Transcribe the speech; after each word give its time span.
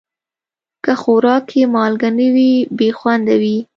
که 0.83 0.93
خوراک 1.01 1.43
کې 1.51 1.61
مالګه 1.73 2.09
نه 2.19 2.27
وي، 2.35 2.53
بې 2.77 2.89
خوند 2.97 3.27
وي. 3.41 3.57